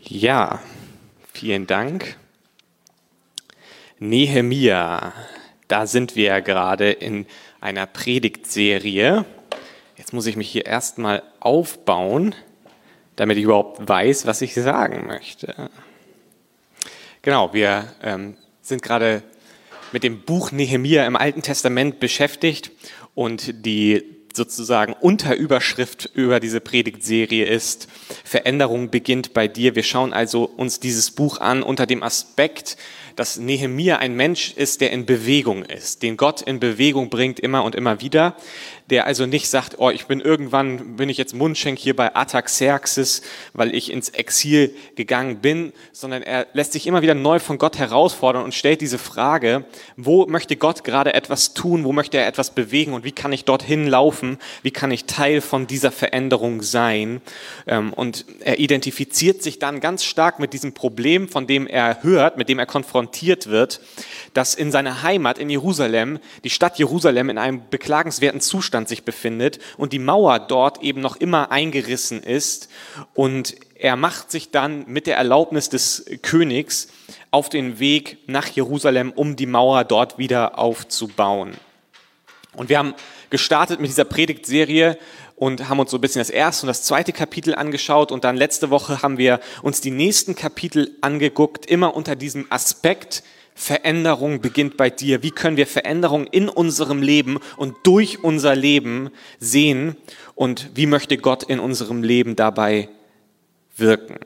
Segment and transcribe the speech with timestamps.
[0.00, 0.62] Ja,
[1.32, 2.16] vielen Dank.
[3.98, 5.12] Nehemia,
[5.66, 7.26] da sind wir ja gerade in
[7.60, 9.24] einer Predigtserie.
[9.96, 12.36] Jetzt muss ich mich hier erstmal aufbauen,
[13.16, 15.68] damit ich überhaupt weiß, was ich sagen möchte.
[17.22, 19.24] Genau, wir ähm, sind gerade
[19.90, 22.70] mit dem Buch Nehemia im Alten Testament beschäftigt
[23.16, 27.88] und die sozusagen Unterüberschrift über diese Predigtserie ist,
[28.24, 29.74] Veränderung beginnt bei dir.
[29.74, 32.78] Wir schauen also uns dieses Buch an unter dem Aspekt,
[33.16, 37.64] dass Nehemia ein Mensch ist, der in Bewegung ist, den Gott in Bewegung bringt immer
[37.64, 38.36] und immer wieder,
[38.90, 43.22] der also nicht sagt, oh, ich bin irgendwann, bin ich jetzt Mundschenk hier bei Ataxerxes,
[43.52, 47.78] weil ich ins Exil gegangen bin, sondern er lässt sich immer wieder neu von Gott
[47.78, 49.64] herausfordern und stellt diese Frage,
[49.96, 53.44] wo möchte Gott gerade etwas tun, wo möchte er etwas bewegen und wie kann ich
[53.44, 57.20] dorthin laufen, wie kann ich Teil von dieser Veränderung sein.
[57.66, 62.38] Ähm, und er identifiziert sich dann ganz stark mit diesem Problem, von dem er hört,
[62.38, 63.80] mit dem er konfrontiert wird,
[64.32, 69.04] dass in seiner Heimat in Jerusalem, die Stadt Jerusalem in einem beklagenswerten Zustand Zustand sich
[69.04, 72.68] befindet und die Mauer dort eben noch immer eingerissen ist.
[73.14, 76.88] Und er macht sich dann mit der Erlaubnis des Königs
[77.30, 81.54] auf den Weg nach Jerusalem, um die Mauer dort wieder aufzubauen.
[82.54, 82.94] Und wir haben
[83.30, 84.96] gestartet mit dieser Predigtserie
[85.36, 88.36] und haben uns so ein bisschen das erste und das zweite Kapitel angeschaut und dann
[88.36, 93.22] letzte Woche haben wir uns die nächsten Kapitel angeguckt, immer unter diesem Aspekt
[93.58, 95.24] Veränderung beginnt bei dir.
[95.24, 99.96] Wie können wir Veränderung in unserem Leben und durch unser Leben sehen?
[100.36, 102.88] Und wie möchte Gott in unserem Leben dabei
[103.76, 104.20] wirken?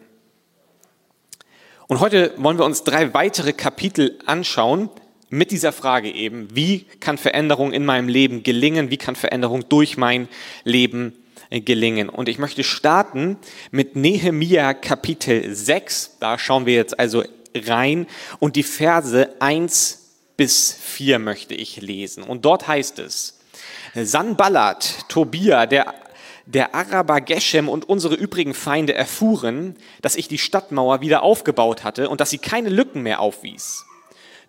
[1.88, 4.90] Und heute wollen wir uns drei weitere Kapitel anschauen
[5.30, 8.90] mit dieser Frage eben, wie kann Veränderung in meinem Leben gelingen?
[8.90, 10.28] Wie kann Veränderung durch mein
[10.62, 11.14] Leben
[11.48, 12.10] gelingen?
[12.10, 13.38] Und ich möchte starten
[13.70, 16.18] mit Nehemia Kapitel 6.
[16.20, 18.06] Da schauen wir jetzt also rein
[18.38, 19.98] und die Verse 1
[20.36, 22.22] bis 4 möchte ich lesen.
[22.22, 23.38] Und dort heißt es,
[23.94, 25.94] Sanballat, Tobia, der,
[26.46, 32.08] der Araber Geshem und unsere übrigen Feinde erfuhren, dass ich die Stadtmauer wieder aufgebaut hatte
[32.08, 33.84] und dass sie keine Lücken mehr aufwies.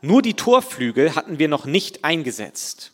[0.01, 2.91] Nur die Torflügel hatten wir noch nicht eingesetzt.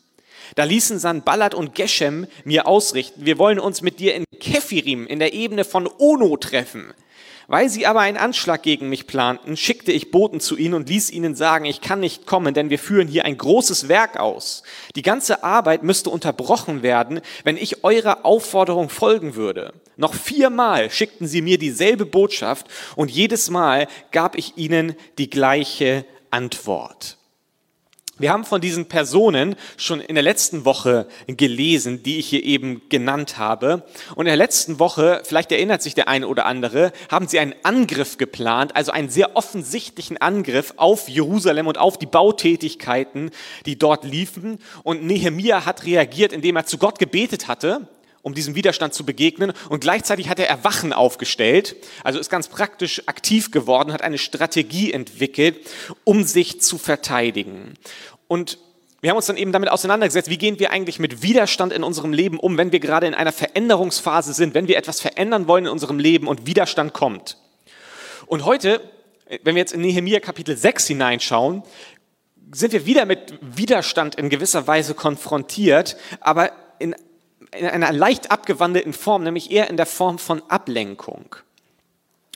[0.55, 5.19] Da ließen Sanballat und Geshem mir ausrichten, wir wollen uns mit dir in Kefirim in
[5.19, 6.93] der Ebene von Ono treffen.
[7.49, 11.09] Weil sie aber einen Anschlag gegen mich planten, schickte ich Boten zu ihnen und ließ
[11.09, 14.61] ihnen sagen, ich kann nicht kommen, denn wir führen hier ein großes Werk aus.
[14.95, 19.73] Die ganze Arbeit müsste unterbrochen werden, wenn ich eurer Aufforderung folgen würde.
[19.97, 26.05] Noch viermal schickten sie mir dieselbe Botschaft und jedes Mal gab ich ihnen die gleiche
[26.29, 27.18] Antwort.
[28.19, 32.81] Wir haben von diesen Personen schon in der letzten Woche gelesen, die ich hier eben
[32.89, 33.83] genannt habe.
[34.15, 37.55] Und in der letzten Woche, vielleicht erinnert sich der eine oder andere, haben sie einen
[37.63, 43.31] Angriff geplant, also einen sehr offensichtlichen Angriff auf Jerusalem und auf die Bautätigkeiten,
[43.65, 44.59] die dort liefen.
[44.83, 47.87] Und Nehemia hat reagiert, indem er zu Gott gebetet hatte
[48.21, 49.53] um diesem Widerstand zu begegnen.
[49.69, 54.91] Und gleichzeitig hat er Erwachen aufgestellt, also ist ganz praktisch aktiv geworden, hat eine Strategie
[54.91, 55.59] entwickelt,
[56.03, 57.75] um sich zu verteidigen.
[58.27, 58.57] Und
[59.01, 62.11] wir haben uns dann eben damit auseinandergesetzt, wie gehen wir eigentlich mit Widerstand in unserem
[62.11, 65.71] Leben um, wenn wir gerade in einer Veränderungsphase sind, wenn wir etwas verändern wollen in
[65.71, 67.37] unserem Leben und Widerstand kommt.
[68.25, 68.81] Und heute,
[69.43, 71.63] wenn wir jetzt in Nehemiah Kapitel 6 hineinschauen,
[72.51, 76.51] sind wir wieder mit Widerstand in gewisser Weise konfrontiert, aber
[77.51, 81.35] in in einer leicht abgewandelten Form, nämlich eher in der Form von Ablenkung.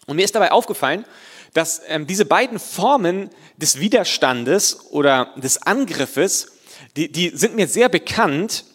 [0.06, 1.06] Und mir ist dabei aufgefallen,
[1.54, 6.52] dass ähm, diese beiden Formen des Widerstandes oder des Angriffes,
[6.96, 8.66] die, die sind mir sehr bekannt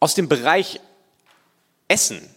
[0.00, 0.80] aus dem Bereich
[1.88, 2.28] Essen.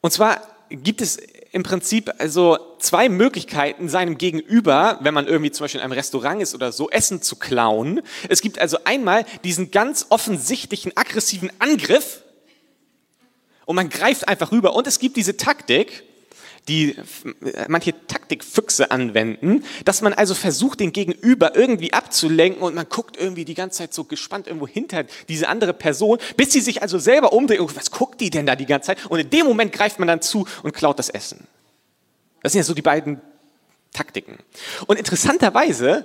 [0.00, 1.18] Und zwar gibt es
[1.54, 6.42] im Prinzip also zwei Möglichkeiten, seinem Gegenüber, wenn man irgendwie zum Beispiel in einem Restaurant
[6.42, 8.02] ist oder so, Essen zu klauen.
[8.28, 12.24] Es gibt also einmal diesen ganz offensichtlichen aggressiven Angriff
[13.66, 14.74] und man greift einfach rüber.
[14.74, 16.02] Und es gibt diese Taktik,
[16.68, 16.96] die
[17.68, 23.44] manche Taktikfüchse anwenden, dass man also versucht, den Gegenüber irgendwie abzulenken und man guckt irgendwie
[23.44, 27.32] die ganze Zeit so gespannt irgendwo hinter diese andere Person, bis sie sich also selber
[27.32, 29.06] umdreht was guckt die denn da die ganze Zeit?
[29.06, 31.46] Und in dem Moment greift man dann zu und klaut das Essen.
[32.42, 33.20] Das sind ja so die beiden
[33.92, 34.38] Taktiken.
[34.86, 36.04] Und interessanterweise,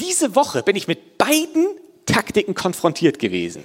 [0.00, 1.66] diese Woche bin ich mit beiden
[2.06, 3.64] Taktiken konfrontiert gewesen.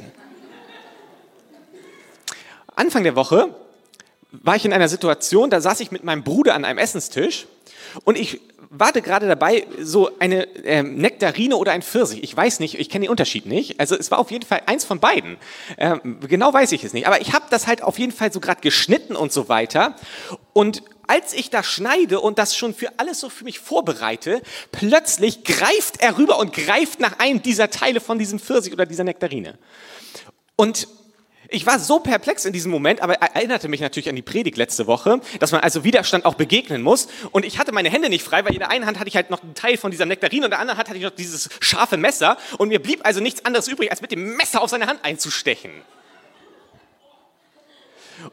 [2.76, 3.56] Anfang der Woche
[4.32, 7.48] war ich in einer Situation, da saß ich mit meinem Bruder an einem Essenstisch
[8.04, 8.40] und ich
[8.74, 12.24] war gerade dabei, so eine ähm, Nektarine oder ein Pfirsich.
[12.24, 13.82] Ich weiß nicht, ich kenne den Unterschied nicht.
[13.82, 15.36] Also es war auf jeden Fall eins von beiden.
[15.78, 17.06] Ähm, genau weiß ich es nicht.
[17.06, 19.96] Aber ich habe das halt auf jeden Fall so gerade geschnitten und so weiter.
[20.54, 24.42] Und als ich da schneide und das schon für alles so für mich vorbereite,
[24.72, 29.04] plötzlich greift er rüber und greift nach einem dieser Teile von diesem Pfirsich oder dieser
[29.04, 29.58] Nektarine.
[30.56, 30.88] Und
[31.52, 34.88] ich war so perplex in diesem Moment, aber erinnerte mich natürlich an die Predigt letzte
[34.88, 37.10] Woche, dass man also Widerstand auch begegnen muss.
[37.32, 39.30] Und ich hatte meine Hände nicht frei, weil in der einen Hand hatte ich halt
[39.30, 41.50] noch einen Teil von dieser Nektarine und in der anderen Hand hatte ich noch dieses
[41.60, 42.38] scharfe Messer.
[42.58, 45.72] Und mir blieb also nichts anderes übrig, als mit dem Messer auf seine Hand einzustechen.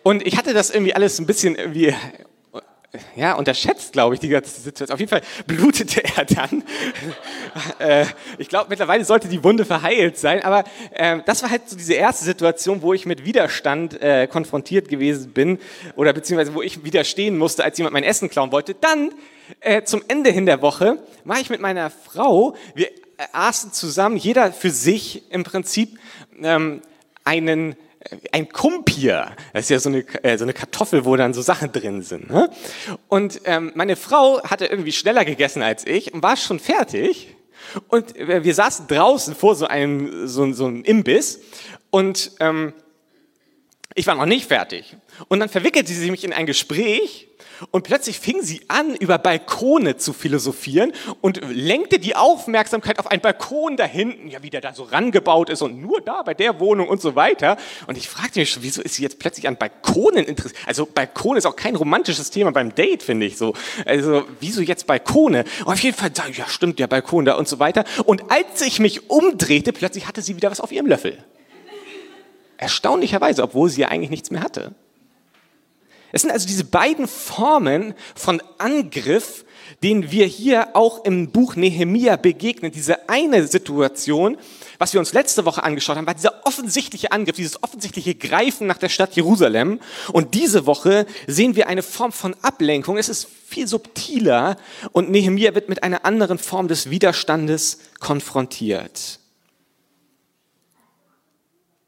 [0.04, 1.94] Und ich hatte das irgendwie alles ein bisschen irgendwie
[3.17, 4.94] ja, unterschätzt, glaube ich, die ganze Situation.
[4.94, 6.64] Auf jeden Fall blutete er dann.
[7.79, 8.06] äh,
[8.38, 11.94] ich glaube, mittlerweile sollte die Wunde verheilt sein, aber äh, das war halt so diese
[11.94, 15.58] erste Situation, wo ich mit Widerstand äh, konfrontiert gewesen bin
[15.96, 18.75] oder beziehungsweise wo ich widerstehen musste, als jemand mein Essen klauen wollte.
[18.75, 19.11] Dann
[19.61, 24.17] äh, zum Ende hin der Woche war ich mit meiner Frau, wir äh, aßen zusammen,
[24.17, 25.99] jeder für sich im Prinzip
[26.40, 26.81] ähm,
[27.25, 27.76] einen
[28.32, 29.32] ein Kumpier.
[29.52, 32.30] Das ist ja so eine, äh, so eine Kartoffel, wo dann so Sachen drin sind.
[32.30, 32.50] Ne?
[33.08, 37.34] Und ähm, meine Frau hatte irgendwie schneller gegessen als ich und war schon fertig.
[37.88, 41.40] Und wir saßen draußen vor so einem, so, so einem Imbiss
[41.90, 42.72] und ähm,
[43.94, 44.96] ich war noch nicht fertig.
[45.28, 47.27] Und dann verwickelte sie mich in ein Gespräch
[47.70, 53.20] und plötzlich fing sie an, über Balkone zu philosophieren und lenkte die Aufmerksamkeit auf einen
[53.20, 56.60] Balkon da hinten, ja, wie der da so rangebaut ist und nur da bei der
[56.60, 57.56] Wohnung und so weiter.
[57.87, 60.60] Und ich fragte mich schon, wieso ist sie jetzt plötzlich an Balkonen interessiert?
[60.66, 63.55] Also Balkon ist auch kein romantisches Thema beim Date, finde ich so.
[63.84, 65.44] Also wieso jetzt Balkone?
[65.64, 67.84] Und auf jeden Fall, ja, stimmt, der Balkon da und so weiter.
[68.04, 71.19] Und als ich mich umdrehte, plötzlich hatte sie wieder was auf ihrem Löffel.
[72.56, 74.75] Erstaunlicherweise, obwohl sie ja eigentlich nichts mehr hatte.
[76.12, 79.44] Es sind also diese beiden Formen von Angriff,
[79.82, 82.72] denen wir hier auch im Buch Nehemia begegnen.
[82.72, 84.38] Diese eine Situation,
[84.78, 88.78] was wir uns letzte Woche angeschaut haben, war dieser offensichtliche Angriff, dieses offensichtliche Greifen nach
[88.78, 89.81] der Stadt Jerusalem.
[90.12, 92.96] Und diese Woche sehen wir eine Form von Ablenkung.
[92.96, 94.56] Es ist viel subtiler
[94.93, 99.20] und Nehemia wird mit einer anderen Form des Widerstandes konfrontiert.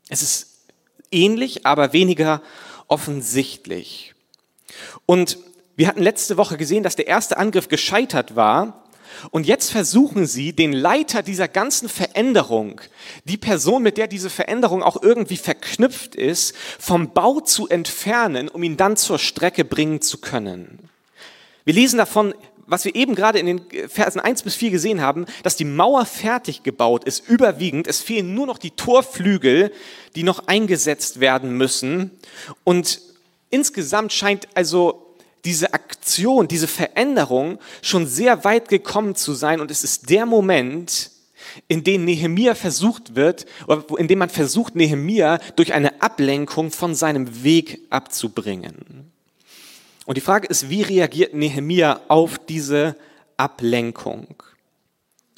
[0.08, 0.48] Es ist
[1.10, 2.42] ähnlich, aber weniger
[2.90, 4.14] offensichtlich.
[5.06, 5.38] Und
[5.76, 8.84] wir hatten letzte Woche gesehen, dass der erste Angriff gescheitert war.
[9.30, 12.80] Und jetzt versuchen sie, den Leiter dieser ganzen Veränderung,
[13.24, 18.62] die Person, mit der diese Veränderung auch irgendwie verknüpft ist, vom Bau zu entfernen, um
[18.62, 20.90] ihn dann zur Strecke bringen zu können.
[21.64, 22.34] Wir lesen davon,
[22.70, 26.06] was wir eben gerade in den Versen 1 bis 4 gesehen haben, dass die Mauer
[26.06, 27.88] fertig gebaut ist, überwiegend.
[27.88, 29.72] Es fehlen nur noch die Torflügel,
[30.14, 32.12] die noch eingesetzt werden müssen.
[32.64, 33.00] Und
[33.50, 39.84] insgesamt scheint also diese Aktion, diese Veränderung schon sehr weit gekommen zu sein und es
[39.84, 41.10] ist der Moment,
[41.66, 46.94] in dem Nehemia versucht wird, oder in dem man versucht, Nehemia durch eine Ablenkung von
[46.94, 49.10] seinem Weg abzubringen.
[50.06, 52.96] Und die Frage ist, wie reagiert Nehemia auf diese
[53.36, 54.42] Ablenkung?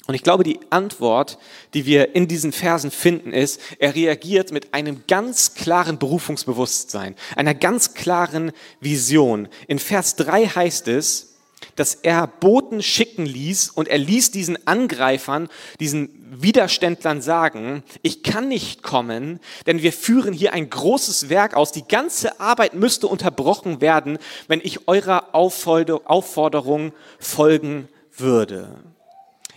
[0.05, 1.37] Und ich glaube, die Antwort,
[1.73, 7.53] die wir in diesen Versen finden, ist, er reagiert mit einem ganz klaren Berufungsbewusstsein, einer
[7.53, 8.51] ganz klaren
[8.81, 9.47] Vision.
[9.67, 11.32] In Vers 3 heißt es,
[11.75, 15.49] dass er Boten schicken ließ und er ließ diesen Angreifern,
[15.79, 21.71] diesen Widerständlern sagen, ich kann nicht kommen, denn wir führen hier ein großes Werk aus.
[21.71, 24.17] Die ganze Arbeit müsste unterbrochen werden,
[24.47, 28.83] wenn ich eurer Aufforderung folgen würde.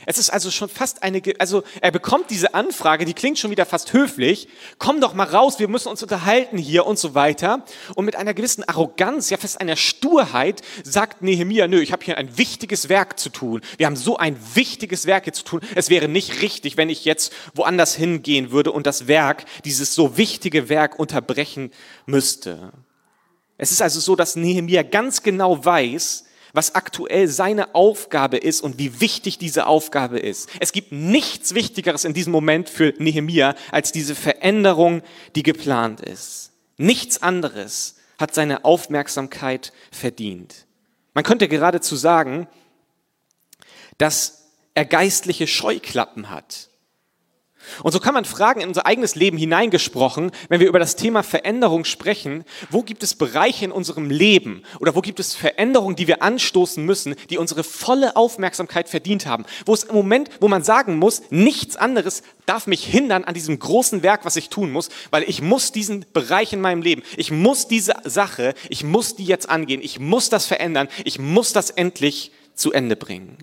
[0.06, 3.66] Es ist also schon fast eine, also er bekommt diese Anfrage, die klingt schon wieder
[3.66, 4.48] fast höflich.
[4.78, 7.64] Komm doch mal raus, wir müssen uns unterhalten hier und so weiter.
[7.96, 12.18] Und mit einer gewissen Arroganz, ja fast einer Sturheit, sagt Nehemia, nö, ich habe hier
[12.18, 13.62] ein wichtiges Werk zu tun.
[13.78, 15.60] Wir haben so ein wichtiges Werk hier zu tun.
[15.74, 20.16] Es wäre nicht richtig, wenn ich jetzt woanders hingehen würde und das Werk, dieses so
[20.16, 21.72] wichtige Werk unterbrechen
[22.06, 22.72] müsste.
[23.58, 26.25] Es ist also so, dass Nehemia ganz genau weiß,
[26.56, 30.48] was aktuell seine Aufgabe ist und wie wichtig diese Aufgabe ist.
[30.58, 35.02] Es gibt nichts Wichtigeres in diesem Moment für Nehemia als diese Veränderung,
[35.34, 36.52] die geplant ist.
[36.78, 40.66] Nichts anderes hat seine Aufmerksamkeit verdient.
[41.12, 42.48] Man könnte geradezu sagen,
[43.98, 46.70] dass er geistliche Scheuklappen hat.
[47.82, 51.22] Und so kann man fragen, in unser eigenes Leben hineingesprochen, wenn wir über das Thema
[51.22, 56.06] Veränderung sprechen, wo gibt es Bereiche in unserem Leben oder wo gibt es Veränderungen, die
[56.06, 59.44] wir anstoßen müssen, die unsere volle Aufmerksamkeit verdient haben?
[59.64, 63.58] Wo es im Moment, wo man sagen muss, nichts anderes darf mich hindern an diesem
[63.58, 67.30] großen Werk, was ich tun muss, weil ich muss diesen Bereich in meinem Leben, ich
[67.30, 71.70] muss diese Sache, ich muss die jetzt angehen, ich muss das verändern, ich muss das
[71.70, 73.36] endlich zu Ende bringen.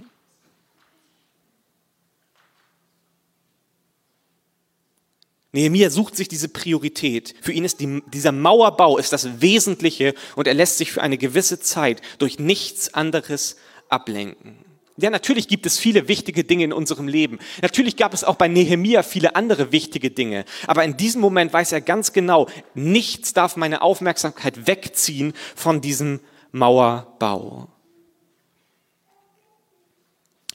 [5.53, 7.35] Nehemiah sucht sich diese Priorität.
[7.41, 11.19] Für ihn ist die, dieser Mauerbau ist das Wesentliche und er lässt sich für eine
[11.19, 13.57] gewisse Zeit durch nichts anderes
[13.87, 14.57] ablenken.
[14.97, 17.39] Ja, natürlich gibt es viele wichtige Dinge in unserem Leben.
[17.61, 20.45] Natürlich gab es auch bei Nehemia viele andere wichtige Dinge.
[20.65, 26.19] Aber in diesem Moment weiß er ganz genau, nichts darf meine Aufmerksamkeit wegziehen von diesem
[26.51, 27.69] Mauerbau.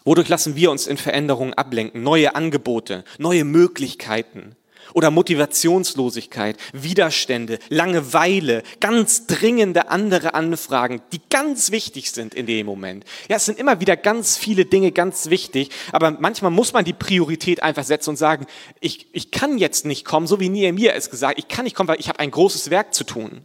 [0.04, 2.02] Wodurch lassen wir uns in Veränderungen ablenken?
[2.02, 4.56] Neue Angebote, neue Möglichkeiten
[4.94, 13.04] oder Motivationslosigkeit, Widerstände, Langeweile, ganz dringende andere Anfragen, die ganz wichtig sind in dem Moment.
[13.28, 16.92] Ja, es sind immer wieder ganz viele Dinge ganz wichtig, aber manchmal muss man die
[16.92, 18.46] Priorität einfach setzen und sagen,
[18.80, 21.88] ich, ich kann jetzt nicht kommen, so wie Nehemiah es gesagt, ich kann nicht kommen,
[21.88, 23.44] weil ich habe ein großes Werk zu tun.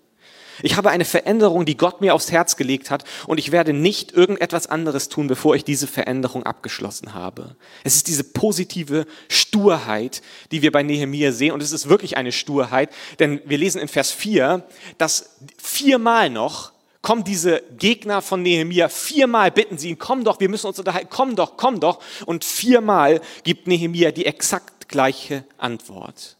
[0.61, 4.11] Ich habe eine Veränderung, die Gott mir aufs Herz gelegt hat und ich werde nicht
[4.11, 7.55] irgendetwas anderes tun, bevor ich diese Veränderung abgeschlossen habe.
[7.83, 12.31] Es ist diese positive Sturheit, die wir bei Nehemiah sehen und es ist wirklich eine
[12.31, 14.63] Sturheit, denn wir lesen in Vers 4,
[14.97, 20.49] dass viermal noch kommen diese Gegner von Nehemiah, viermal bitten sie ihn, komm doch, wir
[20.49, 26.37] müssen uns unterhalten, komm doch, komm doch und viermal gibt Nehemiah die exakt gleiche Antwort.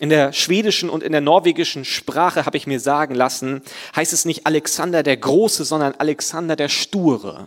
[0.00, 3.62] In der schwedischen und in der norwegischen Sprache habe ich mir sagen lassen,
[3.94, 7.46] heißt es nicht Alexander der Große, sondern Alexander der Sture.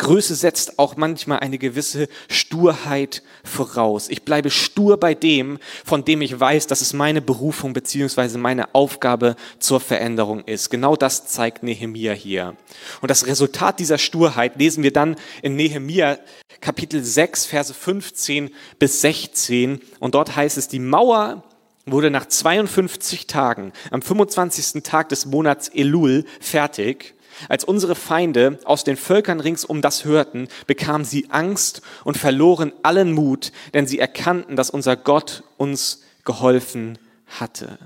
[0.00, 4.08] Größe setzt auch manchmal eine gewisse Sturheit voraus.
[4.08, 8.74] Ich bleibe stur bei dem, von dem ich weiß, dass es meine Berufung beziehungsweise meine
[8.74, 10.70] Aufgabe zur Veränderung ist.
[10.70, 12.56] Genau das zeigt Nehemia hier.
[13.02, 16.18] Und das Resultat dieser Sturheit lesen wir dann in Nehemia
[16.62, 19.82] Kapitel 6, Verse 15 bis 16.
[19.98, 21.44] Und dort heißt es, die Mauer
[21.84, 24.82] wurde nach 52 Tagen, am 25.
[24.82, 27.14] Tag des Monats Elul, fertig.
[27.48, 33.12] Als unsere Feinde aus den Völkern ringsum das hörten, bekamen sie Angst und verloren allen
[33.12, 37.78] Mut, denn sie erkannten, dass unser Gott uns geholfen hatte.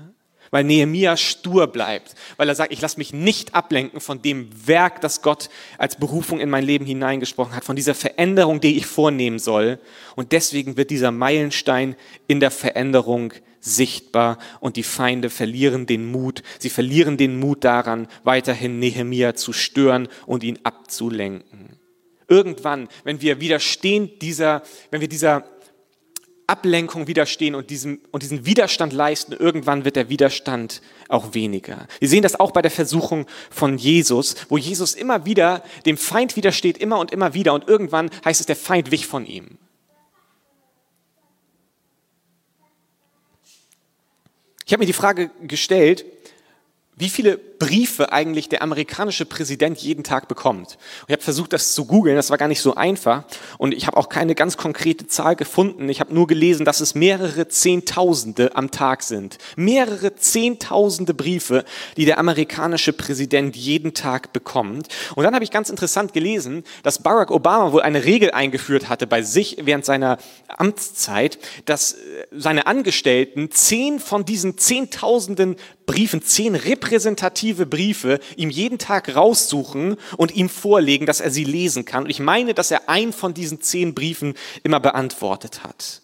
[0.55, 5.01] Weil Nehemia stur bleibt, weil er sagt, ich lasse mich nicht ablenken von dem Werk,
[5.01, 9.37] das Gott als Berufung in mein Leben hineingesprochen hat, von dieser Veränderung, die ich vornehmen
[9.37, 9.79] soll.
[10.15, 11.97] Und deswegen wird dieser Meilenstein
[12.27, 16.41] in der Veränderung sichtbar und die Feinde verlieren den Mut.
[16.57, 21.77] Sie verlieren den Mut daran, weiterhin Nehemia zu stören und ihn abzulenken.
[22.29, 25.43] Irgendwann, wenn wir widerstehen dieser, wenn wir dieser
[26.47, 31.87] Ablenkung widerstehen und, diesem, und diesen Widerstand leisten, irgendwann wird der Widerstand auch weniger.
[31.99, 36.35] Wir sehen das auch bei der Versuchung von Jesus, wo Jesus immer wieder dem Feind
[36.35, 39.57] widersteht, immer und immer wieder und irgendwann heißt es, der Feind wich von ihm.
[44.65, 46.05] Ich habe mir die Frage gestellt,
[46.95, 50.77] wie viele Briefe eigentlich der amerikanische Präsident jeden Tag bekommt.
[51.01, 53.23] Und ich habe versucht, das zu googeln, das war gar nicht so einfach.
[53.57, 55.89] Und ich habe auch keine ganz konkrete Zahl gefunden.
[55.89, 59.37] Ich habe nur gelesen, dass es mehrere Zehntausende am Tag sind.
[59.55, 61.63] Mehrere Zehntausende Briefe,
[61.97, 64.87] die der amerikanische Präsident jeden Tag bekommt.
[65.15, 69.07] Und dann habe ich ganz interessant gelesen, dass Barack Obama wohl eine Regel eingeführt hatte
[69.07, 71.97] bei sich während seiner Amtszeit, dass äh,
[72.31, 80.35] seine Angestellten zehn von diesen Zehntausenden Briefen, zehn repräsentative Briefe ihm jeden Tag raussuchen und
[80.35, 82.03] ihm vorlegen, dass er sie lesen kann.
[82.03, 84.33] Und ich meine, dass er einen von diesen zehn Briefen
[84.63, 86.01] immer beantwortet hat.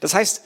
[0.00, 0.42] Das heißt,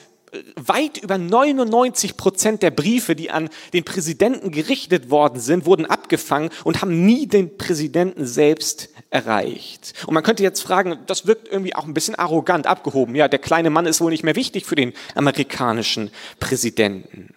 [0.57, 6.51] weit über 99 Prozent der Briefe, die an den Präsidenten gerichtet worden sind, wurden abgefangen
[6.65, 9.95] und haben nie den Präsidenten selbst erreicht.
[10.07, 13.15] Und man könnte jetzt fragen, das wirkt irgendwie auch ein bisschen arrogant abgehoben.
[13.15, 17.34] Ja, der kleine Mann ist wohl nicht mehr wichtig für den amerikanischen Präsidenten.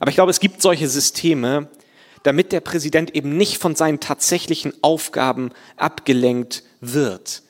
[0.00, 1.68] Aber ich glaube, es gibt solche Systeme,
[2.22, 7.42] damit der Präsident eben nicht von seinen tatsächlichen Aufgaben abgelenkt wird.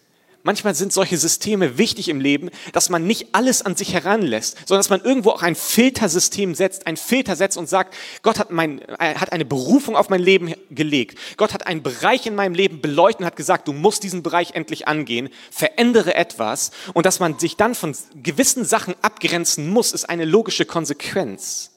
[0.43, 4.79] Manchmal sind solche Systeme wichtig im Leben, dass man nicht alles an sich heranlässt, sondern
[4.79, 8.81] dass man irgendwo auch ein Filtersystem setzt, ein Filter setzt und sagt, Gott hat, mein,
[8.81, 11.19] äh, hat eine Berufung auf mein Leben gelegt.
[11.37, 14.53] Gott hat einen Bereich in meinem Leben beleuchtet und hat gesagt, du musst diesen Bereich
[14.53, 16.71] endlich angehen, verändere etwas.
[16.95, 21.71] Und dass man sich dann von gewissen Sachen abgrenzen muss, ist eine logische Konsequenz.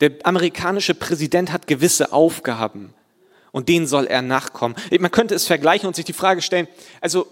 [0.00, 2.94] Der amerikanische Präsident hat gewisse Aufgaben
[3.52, 4.74] und denen soll er nachkommen.
[4.98, 6.68] Man könnte es vergleichen und sich die Frage stellen,
[7.00, 7.26] also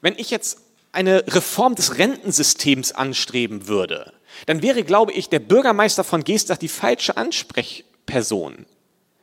[0.00, 0.58] wenn ich jetzt
[0.92, 4.12] eine Reform des Rentensystems anstreben würde,
[4.46, 8.66] dann wäre, glaube ich, der Bürgermeister von Geestach die falsche Ansprechperson.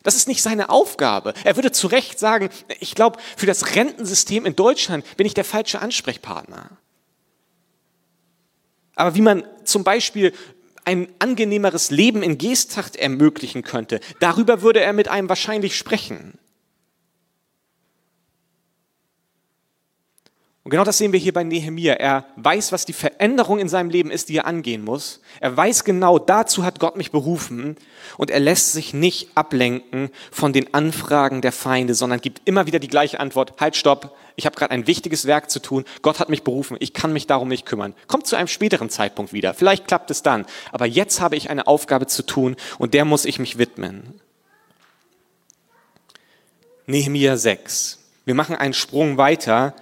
[0.03, 1.33] Das ist nicht seine Aufgabe.
[1.43, 5.45] Er würde zu Recht sagen, ich glaube, für das Rentensystem in Deutschland bin ich der
[5.45, 6.71] falsche Ansprechpartner.
[8.95, 10.33] Aber wie man zum Beispiel
[10.85, 13.99] ein angenehmeres Leben in Geesthacht ermöglichen könnte.
[14.19, 16.33] Darüber würde er mit einem wahrscheinlich sprechen.
[20.63, 21.93] Und genau das sehen wir hier bei Nehemia.
[21.93, 25.19] Er weiß, was die Veränderung in seinem Leben ist, die er angehen muss.
[25.39, 27.77] Er weiß genau, dazu hat Gott mich berufen.
[28.17, 32.77] Und er lässt sich nicht ablenken von den Anfragen der Feinde, sondern gibt immer wieder
[32.77, 33.59] die gleiche Antwort.
[33.59, 34.15] Halt, stopp.
[34.35, 35.83] Ich habe gerade ein wichtiges Werk zu tun.
[36.03, 36.77] Gott hat mich berufen.
[36.79, 37.95] Ich kann mich darum nicht kümmern.
[38.05, 39.55] Kommt zu einem späteren Zeitpunkt wieder.
[39.55, 40.45] Vielleicht klappt es dann.
[40.71, 44.21] Aber jetzt habe ich eine Aufgabe zu tun und der muss ich mich widmen.
[46.85, 47.97] Nehemia 6.
[48.25, 49.73] Wir machen einen Sprung weiter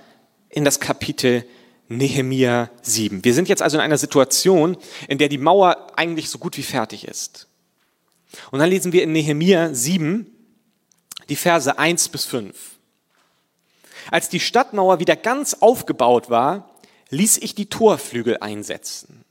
[0.49, 1.45] in das Kapitel
[1.87, 3.23] Nehemia 7.
[3.23, 4.77] Wir sind jetzt also in einer Situation,
[5.07, 7.47] in der die Mauer eigentlich so gut wie fertig ist.
[8.51, 10.27] Und dann lesen wir in Nehemia 7
[11.29, 12.55] die Verse 1 bis 5.
[14.11, 16.69] Als die Stadtmauer wieder ganz aufgebaut war,
[17.09, 19.23] ließ ich die Torflügel einsetzen.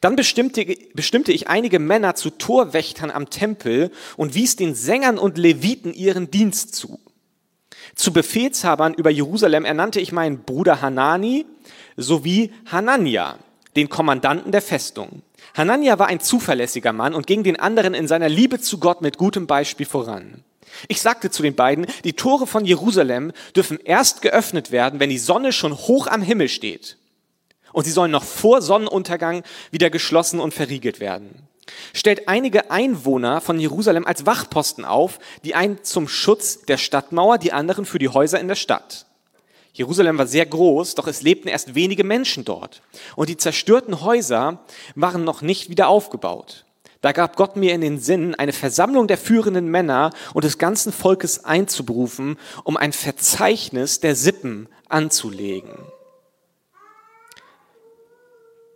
[0.00, 5.38] Dann bestimmte, bestimmte ich einige Männer zu Torwächtern am Tempel und wies den Sängern und
[5.38, 7.00] Leviten ihren Dienst zu.
[7.94, 11.46] Zu Befehlshabern über Jerusalem ernannte ich meinen Bruder Hanani
[11.96, 13.38] sowie Hanania,
[13.76, 15.22] den Kommandanten der Festung.
[15.56, 19.18] Hanania war ein zuverlässiger Mann und ging den anderen in seiner Liebe zu Gott mit
[19.18, 20.42] gutem Beispiel voran.
[20.88, 25.18] Ich sagte zu den beiden, die Tore von Jerusalem dürfen erst geöffnet werden, wenn die
[25.18, 26.98] Sonne schon hoch am Himmel steht.
[27.72, 31.48] Und sie sollen noch vor Sonnenuntergang wieder geschlossen und verriegelt werden
[31.92, 37.52] stellt einige Einwohner von Jerusalem als Wachposten auf, die einen zum Schutz der Stadtmauer, die
[37.52, 39.06] anderen für die Häuser in der Stadt.
[39.72, 42.80] Jerusalem war sehr groß, doch es lebten erst wenige Menschen dort.
[43.16, 44.60] Und die zerstörten Häuser
[44.94, 46.64] waren noch nicht wieder aufgebaut.
[47.00, 50.92] Da gab Gott mir in den Sinn, eine Versammlung der führenden Männer und des ganzen
[50.92, 55.74] Volkes einzuberufen, um ein Verzeichnis der Sippen anzulegen.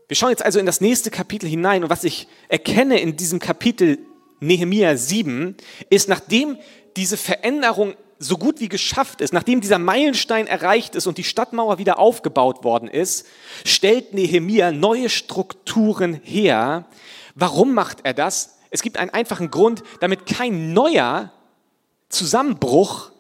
[0.09, 3.41] Wir schauen jetzt also in das nächste Kapitel hinein und was ich erkenne in diesem
[3.41, 3.99] Kapitel
[4.41, 5.55] Nehemia 7
[5.91, 6.57] ist, nachdem
[6.97, 11.77] diese Veränderung so gut wie geschafft ist, nachdem dieser Meilenstein erreicht ist und die Stadtmauer
[11.77, 13.27] wieder aufgebaut worden ist,
[13.67, 16.87] stellt Nehemia neue Strukturen her.
[17.35, 18.57] Warum macht er das?
[18.71, 21.33] Es gibt einen einfachen Grund, damit kein neuer
[22.09, 23.13] Zusammenbruch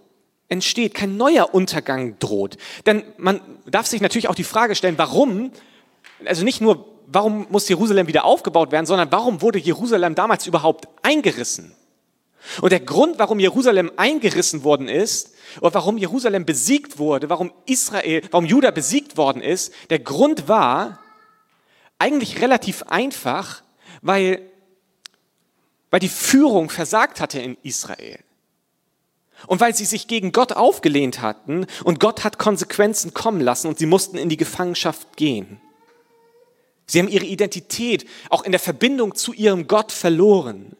[0.48, 2.56] entsteht, kein neuer Untergang droht.
[2.86, 5.52] Denn man darf sich natürlich auch die Frage stellen, warum
[6.24, 10.88] also nicht nur, warum muss Jerusalem wieder aufgebaut werden, sondern warum wurde Jerusalem damals überhaupt
[11.02, 11.74] eingerissen?
[12.60, 18.22] Und der Grund, warum Jerusalem eingerissen worden ist, oder warum Jerusalem besiegt wurde, warum Israel,
[18.30, 20.98] warum Juda besiegt worden ist, der Grund war
[21.98, 23.62] eigentlich relativ einfach,
[24.02, 24.40] weil,
[25.90, 28.18] weil die Führung versagt hatte in Israel.
[29.46, 33.78] Und weil sie sich gegen Gott aufgelehnt hatten und Gott hat Konsequenzen kommen lassen und
[33.78, 35.60] sie mussten in die Gefangenschaft gehen.
[36.88, 40.74] Sie haben ihre Identität auch in der Verbindung zu ihrem Gott verloren.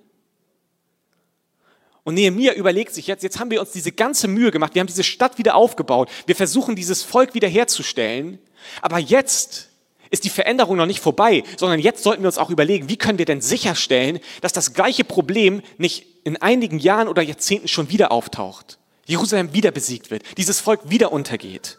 [2.02, 4.86] Und Nehemiah überlegt sich jetzt, jetzt haben wir uns diese ganze Mühe gemacht, wir haben
[4.86, 8.38] diese Stadt wieder aufgebaut, wir versuchen dieses Volk wiederherzustellen,
[8.80, 9.68] aber jetzt
[10.10, 13.18] ist die Veränderung noch nicht vorbei, sondern jetzt sollten wir uns auch überlegen, wie können
[13.18, 18.10] wir denn sicherstellen, dass das gleiche Problem nicht in einigen Jahren oder Jahrzehnten schon wieder
[18.10, 18.78] auftaucht.
[19.04, 21.78] Jerusalem wieder besiegt wird, dieses Volk wieder untergeht.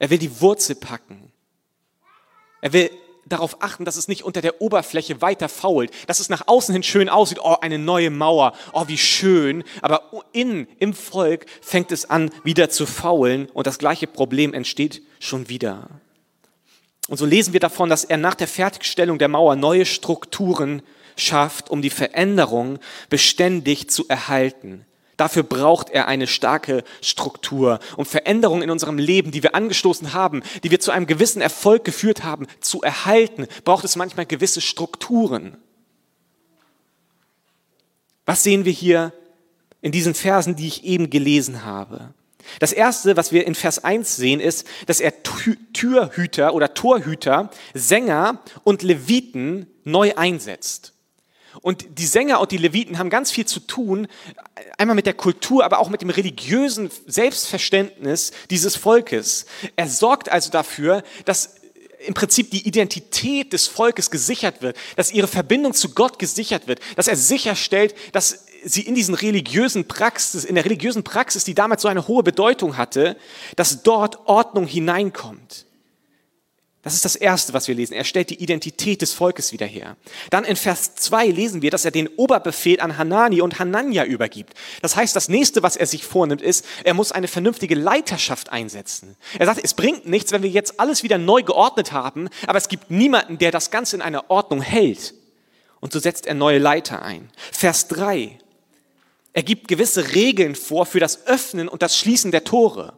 [0.00, 1.30] Er will die Wurzel packen.
[2.64, 2.90] Er will
[3.26, 6.82] darauf achten, dass es nicht unter der Oberfläche weiter fault, dass es nach außen hin
[6.82, 12.08] schön aussieht, oh, eine neue Mauer, oh, wie schön, aber innen im Volk fängt es
[12.08, 15.90] an, wieder zu faulen und das gleiche Problem entsteht schon wieder.
[17.08, 20.80] Und so lesen wir davon, dass er nach der Fertigstellung der Mauer neue Strukturen
[21.16, 22.78] schafft, um die Veränderung
[23.10, 24.86] beständig zu erhalten.
[25.16, 30.42] Dafür braucht er eine starke Struktur, um Veränderungen in unserem Leben, die wir angestoßen haben,
[30.62, 35.56] die wir zu einem gewissen Erfolg geführt haben, zu erhalten, braucht es manchmal gewisse Strukturen.
[38.26, 39.12] Was sehen wir hier
[39.82, 42.14] in diesen Versen, die ich eben gelesen habe?
[42.58, 48.40] Das erste, was wir in Vers 1 sehen, ist, dass er Türhüter oder Torhüter, Sänger
[48.64, 50.93] und Leviten neu einsetzt.
[51.62, 54.06] Und die Sänger und die Leviten haben ganz viel zu tun,
[54.78, 59.46] einmal mit der Kultur, aber auch mit dem religiösen Selbstverständnis dieses Volkes.
[59.76, 61.56] Er sorgt also dafür, dass
[62.06, 66.80] im Prinzip die Identität des Volkes gesichert wird, dass ihre Verbindung zu Gott gesichert wird,
[66.96, 71.82] dass er sicherstellt, dass sie in diesen religiösen Praxis, in der religiösen Praxis, die damals
[71.82, 73.16] so eine hohe Bedeutung hatte,
[73.56, 75.66] dass dort Ordnung hineinkommt.
[76.84, 77.94] Das ist das Erste, was wir lesen.
[77.94, 79.96] Er stellt die Identität des Volkes wieder her.
[80.28, 84.52] Dann in Vers 2 lesen wir, dass er den Oberbefehl an Hanani und Hanania übergibt.
[84.82, 89.16] Das heißt, das Nächste, was er sich vornimmt, ist, er muss eine vernünftige Leiterschaft einsetzen.
[89.38, 92.68] Er sagt, es bringt nichts, wenn wir jetzt alles wieder neu geordnet haben, aber es
[92.68, 95.14] gibt niemanden, der das Ganze in einer Ordnung hält.
[95.80, 97.30] Und so setzt er neue Leiter ein.
[97.50, 98.38] Vers 3.
[99.32, 102.92] Er gibt gewisse Regeln vor für das Öffnen und das Schließen der Tore.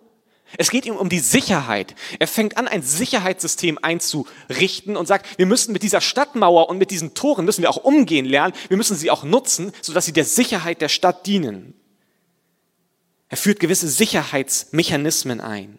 [0.59, 1.95] Es geht ihm um die Sicherheit.
[2.19, 6.91] Er fängt an, ein Sicherheitssystem einzurichten und sagt, wir müssen mit dieser Stadtmauer und mit
[6.91, 8.55] diesen Toren müssen wir auch umgehen lernen.
[8.69, 11.75] Wir müssen sie auch nutzen, sodass sie der Sicherheit der Stadt dienen.
[13.29, 15.79] Er führt gewisse Sicherheitsmechanismen ein.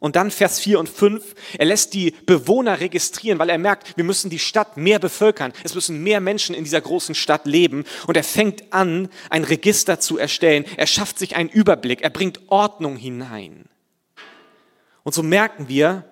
[0.00, 4.04] Und dann Vers 4 und 5, er lässt die Bewohner registrieren, weil er merkt, wir
[4.04, 5.52] müssen die Stadt mehr bevölkern.
[5.62, 7.84] Es müssen mehr Menschen in dieser großen Stadt leben.
[8.06, 10.64] Und er fängt an, ein Register zu erstellen.
[10.78, 12.00] Er schafft sich einen Überblick.
[12.00, 13.66] Er bringt Ordnung hinein.
[15.10, 16.04] Und so merken wir,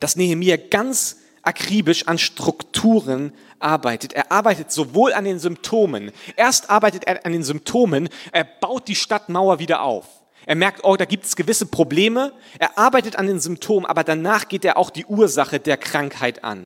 [0.00, 4.12] dass Nehemiah ganz akribisch an Strukturen arbeitet.
[4.12, 6.10] Er arbeitet sowohl an den Symptomen.
[6.34, 10.08] Erst arbeitet er an den Symptomen, er baut die Stadtmauer wieder auf.
[10.46, 12.32] Er merkt, oh, da gibt es gewisse Probleme.
[12.58, 16.64] Er arbeitet an den Symptomen, aber danach geht er auch die Ursache der Krankheit an.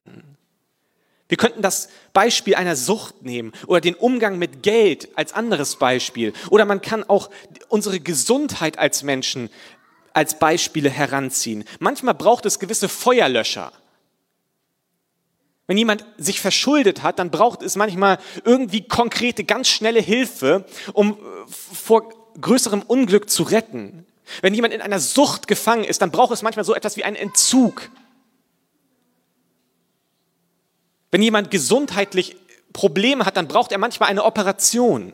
[1.28, 6.32] Wir könnten das Beispiel einer Sucht nehmen oder den Umgang mit Geld als anderes Beispiel.
[6.48, 7.28] Oder man kann auch
[7.68, 9.50] unsere Gesundheit als Menschen
[10.18, 11.62] als Beispiele heranziehen.
[11.78, 13.70] Manchmal braucht es gewisse Feuerlöscher.
[15.68, 21.12] Wenn jemand sich verschuldet hat, dann braucht es manchmal irgendwie konkrete, ganz schnelle Hilfe, um
[21.12, 24.06] äh, vor größerem Unglück zu retten.
[24.42, 27.16] Wenn jemand in einer Sucht gefangen ist, dann braucht es manchmal so etwas wie einen
[27.16, 27.88] Entzug.
[31.12, 32.34] Wenn jemand gesundheitlich
[32.72, 35.12] Probleme hat, dann braucht er manchmal eine Operation.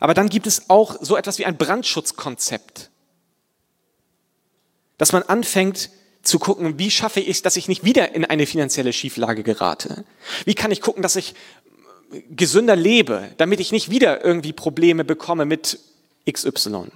[0.00, 2.90] Aber dann gibt es auch so etwas wie ein Brandschutzkonzept.
[4.98, 5.90] Dass man anfängt
[6.22, 10.04] zu gucken, wie schaffe ich dass ich nicht wieder in eine finanzielle Schieflage gerate?
[10.44, 11.34] Wie kann ich gucken, dass ich
[12.30, 15.78] gesünder lebe, damit ich nicht wieder irgendwie Probleme bekomme mit
[16.30, 16.88] XY?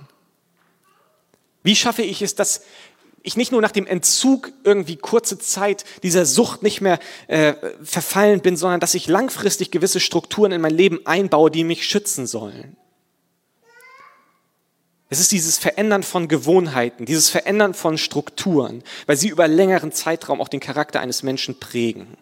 [1.62, 2.62] Wie schaffe ich es, dass
[3.22, 8.40] ich nicht nur nach dem Entzug irgendwie kurze Zeit dieser Sucht nicht mehr äh, verfallen
[8.40, 12.76] bin, sondern dass ich langfristig gewisse Strukturen in mein Leben einbaue, die mich schützen sollen?
[15.14, 20.40] Es ist dieses Verändern von Gewohnheiten, dieses Verändern von Strukturen, weil sie über längeren Zeitraum
[20.40, 22.16] auch den Charakter eines Menschen prägen.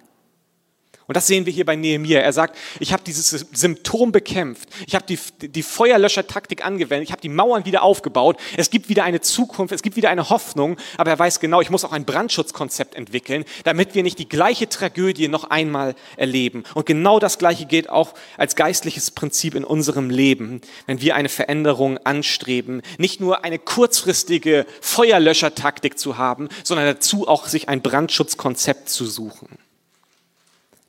[1.06, 2.20] Und das sehen wir hier bei Nehemiah.
[2.20, 4.68] Er sagt, ich habe dieses Symptom bekämpft.
[4.86, 7.08] Ich habe die, die Feuerlöschertaktik angewendet.
[7.08, 8.38] Ich habe die Mauern wieder aufgebaut.
[8.56, 9.74] Es gibt wieder eine Zukunft.
[9.74, 10.76] Es gibt wieder eine Hoffnung.
[10.96, 14.68] Aber er weiß genau, ich muss auch ein Brandschutzkonzept entwickeln, damit wir nicht die gleiche
[14.68, 16.64] Tragödie noch einmal erleben.
[16.74, 21.28] Und genau das Gleiche gilt auch als geistliches Prinzip in unserem Leben, wenn wir eine
[21.28, 22.82] Veränderung anstreben.
[22.98, 29.58] Nicht nur eine kurzfristige Feuerlöschertaktik zu haben, sondern dazu auch sich ein Brandschutzkonzept zu suchen.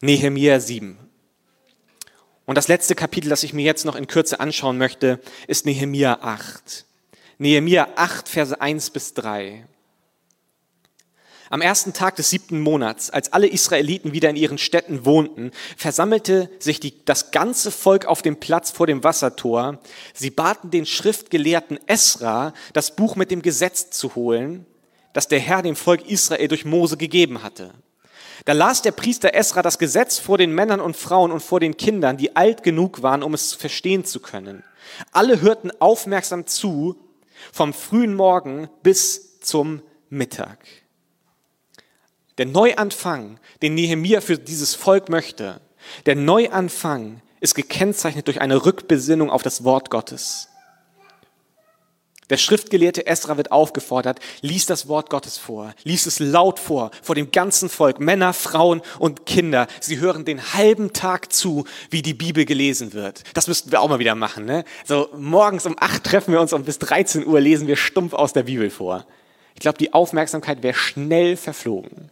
[0.03, 0.97] Nehemiah 7.
[2.45, 6.17] Und das letzte Kapitel, das ich mir jetzt noch in Kürze anschauen möchte, ist Nehemiah
[6.19, 6.85] 8.
[7.37, 9.65] Nehemiah 8, Verse 1 bis 3.
[11.49, 16.49] Am ersten Tag des siebten Monats, als alle Israeliten wieder in ihren Städten wohnten, versammelte
[16.59, 19.79] sich die, das ganze Volk auf dem Platz vor dem Wassertor.
[20.13, 24.65] Sie baten den Schriftgelehrten Esra, das Buch mit dem Gesetz zu holen,
[25.13, 27.73] das der Herr dem Volk Israel durch Mose gegeben hatte.
[28.45, 31.77] Da las der Priester Esra das Gesetz vor den Männern und Frauen und vor den
[31.77, 34.63] Kindern, die alt genug waren, um es verstehen zu können.
[35.11, 36.97] Alle hörten aufmerksam zu,
[37.51, 40.59] vom frühen Morgen bis zum Mittag.
[42.37, 45.61] Der Neuanfang, den Nehemia für dieses Volk möchte,
[46.05, 50.49] der Neuanfang ist gekennzeichnet durch eine Rückbesinnung auf das Wort Gottes.
[52.33, 57.13] Der Schriftgelehrte Esra wird aufgefordert, lies das Wort Gottes vor, lies es laut vor, vor
[57.13, 59.67] dem ganzen Volk, Männer, Frauen und Kinder.
[59.79, 63.21] Sie hören den halben Tag zu, wie die Bibel gelesen wird.
[63.35, 64.45] Das müssten wir auch mal wieder machen.
[64.45, 64.63] Ne?
[64.83, 68.33] So morgens um acht treffen wir uns und bis 13 Uhr lesen wir stumpf aus
[68.33, 69.05] der Bibel vor.
[69.53, 72.09] Ich glaube, die Aufmerksamkeit wäre schnell verflogen.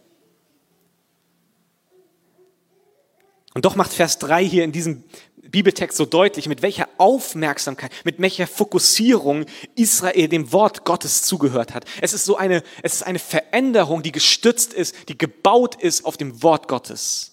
[3.54, 5.04] Und doch macht Vers 3 hier in diesem
[5.36, 11.84] Bibeltext so deutlich, mit welcher Aufmerksamkeit, mit welcher Fokussierung Israel dem Wort Gottes zugehört hat.
[12.00, 16.16] Es ist so eine, es ist eine Veränderung, die gestützt ist, die gebaut ist auf
[16.16, 17.32] dem Wort Gottes.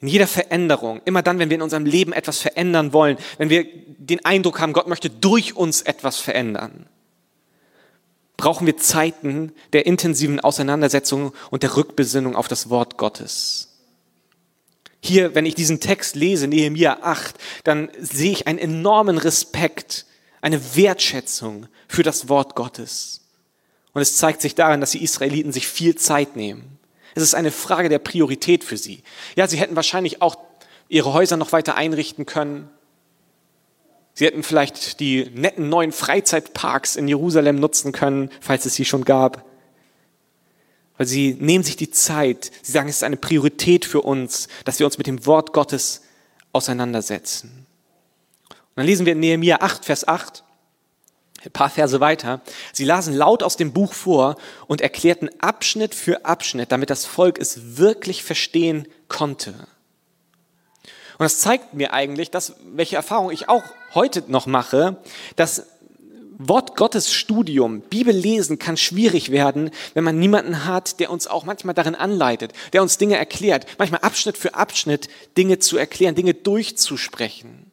[0.00, 3.66] In jeder Veränderung, immer dann, wenn wir in unserem Leben etwas verändern wollen, wenn wir
[3.98, 6.86] den Eindruck haben, Gott möchte durch uns etwas verändern,
[8.38, 13.68] brauchen wir Zeiten der intensiven Auseinandersetzung und der Rückbesinnung auf das Wort Gottes.
[15.00, 20.06] Hier, wenn ich diesen Text lese, Nehemiah 8, dann sehe ich einen enormen Respekt
[20.40, 23.22] eine Wertschätzung für das Wort Gottes.
[23.92, 26.78] Und es zeigt sich daran, dass die Israeliten sich viel Zeit nehmen.
[27.14, 29.02] Es ist eine Frage der Priorität für sie.
[29.34, 30.36] Ja, sie hätten wahrscheinlich auch
[30.88, 32.70] ihre Häuser noch weiter einrichten können.
[34.18, 39.04] Sie hätten vielleicht die netten neuen Freizeitparks in Jerusalem nutzen können, falls es sie schon
[39.04, 39.44] gab.
[40.96, 42.50] Weil sie nehmen sich die Zeit.
[42.62, 46.02] Sie sagen, es ist eine Priorität für uns, dass wir uns mit dem Wort Gottes
[46.50, 47.64] auseinandersetzen.
[48.48, 50.42] Und dann lesen wir in Nehemiah 8, Vers 8,
[51.44, 52.40] ein paar Verse weiter.
[52.72, 54.34] Sie lasen laut aus dem Buch vor
[54.66, 59.54] und erklärten Abschnitt für Abschnitt, damit das Volk es wirklich verstehen konnte.
[61.18, 64.96] Und das zeigt mir eigentlich, dass, welche Erfahrung ich auch heute noch mache,
[65.34, 65.66] dass
[66.38, 71.44] Wort Gottes Studium, Bibel lesen kann schwierig werden, wenn man niemanden hat, der uns auch
[71.44, 76.34] manchmal darin anleitet, der uns Dinge erklärt, manchmal Abschnitt für Abschnitt Dinge zu erklären, Dinge
[76.34, 77.72] durchzusprechen.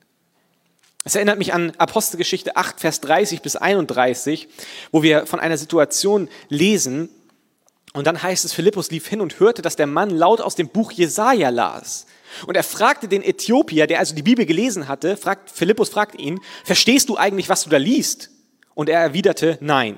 [1.03, 4.47] Es erinnert mich an Apostelgeschichte 8, Vers 30 bis 31,
[4.91, 7.09] wo wir von einer Situation lesen.
[7.93, 10.69] Und dann heißt es, Philippus lief hin und hörte, dass der Mann laut aus dem
[10.69, 12.07] Buch Jesaja las.
[12.47, 16.39] Und er fragte den Äthiopier, der also die Bibel gelesen hatte, fragt, Philippus fragt ihn,
[16.63, 18.29] verstehst du eigentlich, was du da liest?
[18.73, 19.97] Und er erwiderte, nein.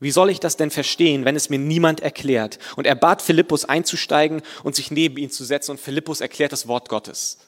[0.00, 2.58] Wie soll ich das denn verstehen, wenn es mir niemand erklärt?
[2.76, 6.68] Und er bat Philippus einzusteigen und sich neben ihn zu setzen und Philippus erklärt das
[6.68, 7.38] Wort Gottes.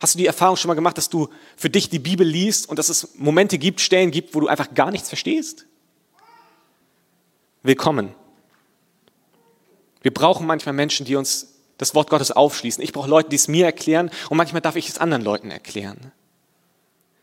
[0.00, 2.78] Hast du die Erfahrung schon mal gemacht, dass du für dich die Bibel liest und
[2.78, 5.66] dass es Momente gibt, Stellen gibt, wo du einfach gar nichts verstehst?
[7.62, 8.14] Willkommen.
[10.00, 12.84] Wir brauchen manchmal Menschen, die uns das Wort Gottes aufschließen.
[12.84, 16.12] Ich brauche Leute, die es mir erklären und manchmal darf ich es anderen Leuten erklären.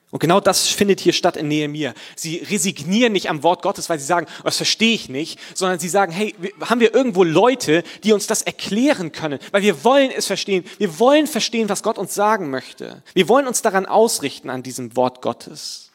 [0.10, 1.94] Und genau das findet hier statt in Nehemiah.
[2.16, 5.80] Sie resignieren nicht am Wort Gottes, weil sie sagen, oh, das verstehe ich nicht, sondern
[5.80, 9.38] sie sagen, hey, haben wir irgendwo Leute, die uns das erklären können?
[9.52, 10.64] Weil wir wollen es verstehen.
[10.78, 13.04] Wir wollen verstehen, was Gott uns sagen möchte.
[13.14, 15.87] Wir wollen uns daran ausrichten, an diesem Wort Gottes.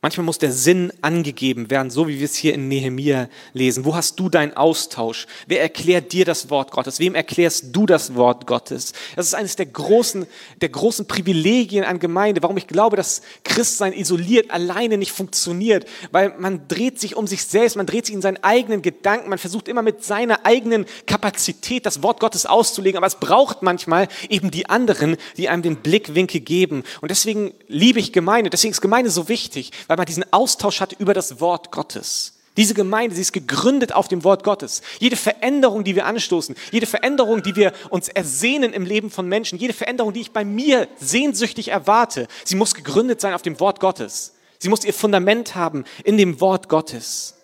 [0.00, 3.84] Manchmal muss der Sinn angegeben werden, so wie wir es hier in Nehemia lesen.
[3.84, 5.26] Wo hast du deinen Austausch?
[5.48, 7.00] Wer erklärt dir das Wort Gottes?
[7.00, 8.92] Wem erklärst du das Wort Gottes?
[9.16, 10.28] Das ist eines der großen,
[10.60, 16.32] der großen Privilegien an Gemeinde, warum ich glaube, dass Christsein isoliert alleine nicht funktioniert, weil
[16.38, 19.66] man dreht sich um sich selbst, man dreht sich in seinen eigenen Gedanken, man versucht
[19.66, 24.68] immer mit seiner eigenen Kapazität das Wort Gottes auszulegen, aber es braucht manchmal eben die
[24.68, 26.84] anderen, die einem den Blickwinkel geben.
[27.00, 30.92] Und deswegen liebe ich Gemeinde, deswegen ist Gemeinde so wichtig, weil man diesen Austausch hat
[30.92, 32.34] über das Wort Gottes.
[32.56, 34.82] Diese Gemeinde, sie ist gegründet auf dem Wort Gottes.
[34.98, 39.58] Jede Veränderung, die wir anstoßen, jede Veränderung, die wir uns ersehnen im Leben von Menschen,
[39.58, 43.78] jede Veränderung, die ich bei mir sehnsüchtig erwarte, sie muss gegründet sein auf dem Wort
[43.78, 44.34] Gottes.
[44.58, 47.34] Sie muss ihr Fundament haben in dem Wort Gottes.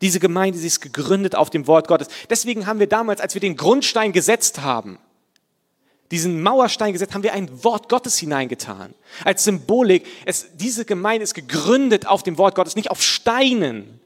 [0.00, 2.06] Diese Gemeinde, sie ist gegründet auf dem Wort Gottes.
[2.30, 4.98] Deswegen haben wir damals, als wir den Grundstein gesetzt haben,
[6.10, 8.94] diesen Mauerstein gesetzt, haben wir ein Wort Gottes hineingetan.
[9.24, 14.00] Als Symbolik, es, diese Gemeinde ist gegründet auf dem Wort Gottes, nicht auf Steinen,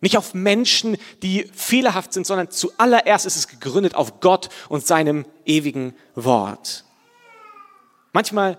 [0.00, 5.24] nicht auf Menschen, die fehlerhaft sind, sondern zuallererst ist es gegründet auf Gott und seinem
[5.46, 6.84] ewigen Wort.
[8.12, 8.58] Manchmal,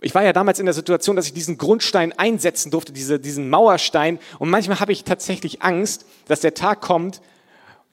[0.00, 3.50] ich war ja damals in der Situation, dass ich diesen Grundstein einsetzen durfte, diese, diesen
[3.50, 7.20] Mauerstein, und manchmal habe ich tatsächlich Angst, dass der Tag kommt,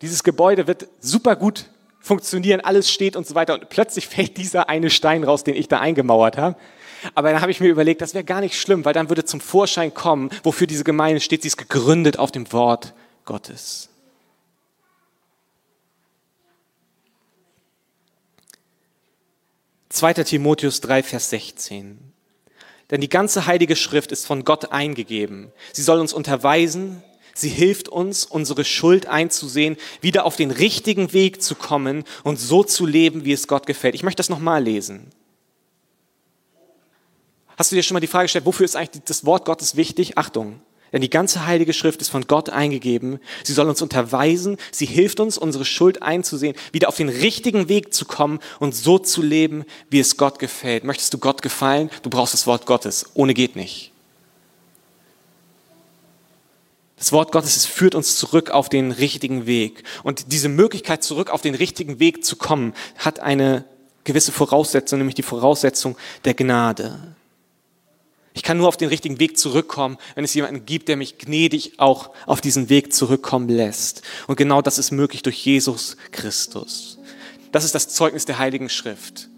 [0.02, 1.66] dieses Gebäude wird super gut
[2.00, 3.54] funktionieren, alles steht und so weiter.
[3.54, 6.56] Und plötzlich fällt dieser eine Stein raus, den ich da eingemauert habe.
[7.16, 9.40] Aber dann habe ich mir überlegt, das wäre gar nicht schlimm, weil dann würde zum
[9.40, 11.44] Vorschein kommen, wofür diese Gemeinde steht.
[11.44, 12.94] Sie ist gegründet auf dem Wort
[13.26, 13.90] Gottes.
[19.90, 21.98] Zweiter Timotheus 3, Vers 16.
[22.92, 25.52] Denn die ganze heilige Schrift ist von Gott eingegeben.
[25.74, 27.04] Sie soll uns unterweisen,
[27.40, 32.64] Sie hilft uns, unsere Schuld einzusehen, wieder auf den richtigen Weg zu kommen und so
[32.64, 33.96] zu leben, wie es Gott gefällt.
[33.96, 35.08] Ich möchte das nochmal lesen.
[37.58, 40.18] Hast du dir schon mal die Frage gestellt, wofür ist eigentlich das Wort Gottes wichtig?
[40.18, 43.20] Achtung, denn die ganze Heilige Schrift ist von Gott eingegeben.
[43.44, 44.58] Sie soll uns unterweisen.
[44.72, 48.98] Sie hilft uns, unsere Schuld einzusehen, wieder auf den richtigen Weg zu kommen und so
[48.98, 50.84] zu leben, wie es Gott gefällt.
[50.84, 51.90] Möchtest du Gott gefallen?
[52.02, 53.06] Du brauchst das Wort Gottes.
[53.14, 53.92] Ohne geht nicht.
[57.00, 59.84] Das Wort Gottes es führt uns zurück auf den richtigen Weg.
[60.04, 63.64] Und diese Möglichkeit, zurück auf den richtigen Weg zu kommen, hat eine
[64.04, 67.16] gewisse Voraussetzung, nämlich die Voraussetzung der Gnade.
[68.34, 71.80] Ich kann nur auf den richtigen Weg zurückkommen, wenn es jemanden gibt, der mich gnädig
[71.80, 74.02] auch auf diesen Weg zurückkommen lässt.
[74.28, 77.00] Und genau das ist möglich durch Jesus Christus.
[77.54, 79.30] Das ist das Zeugnis der Heiligen Schrift.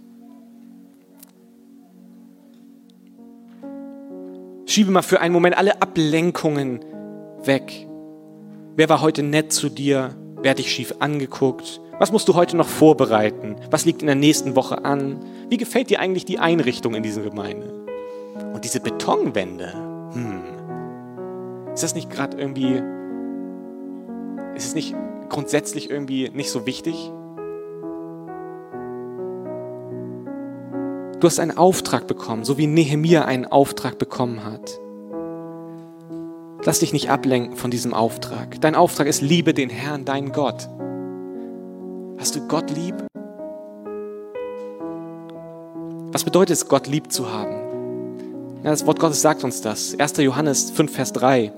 [4.65, 6.83] Schiebe mal für einen Moment alle Ablenkungen
[7.47, 7.87] weg.
[8.75, 10.15] Wer war heute nett zu dir?
[10.41, 11.81] Wer hat dich schief angeguckt?
[11.99, 13.57] Was musst du heute noch vorbereiten?
[13.69, 15.23] Was liegt in der nächsten Woche an?
[15.49, 17.85] Wie gefällt dir eigentlich die Einrichtung in dieser Gemeinde?
[18.53, 19.71] Und diese Betonwände,
[20.13, 20.41] hm,
[21.73, 22.81] ist das nicht gerade irgendwie,
[24.55, 24.95] ist es nicht
[25.29, 27.11] grundsätzlich irgendwie nicht so wichtig?
[31.19, 34.80] Du hast einen Auftrag bekommen, so wie Nehemia einen Auftrag bekommen hat.
[36.63, 38.61] Lass dich nicht ablenken von diesem Auftrag.
[38.61, 40.69] Dein Auftrag ist, liebe den Herrn, deinen Gott.
[42.19, 42.93] Hast du Gott lieb?
[46.11, 48.61] Was bedeutet es, Gott lieb zu haben?
[48.63, 49.97] Ja, das Wort Gottes sagt uns das.
[49.97, 50.17] 1.
[50.17, 51.51] Johannes 5, Vers 3.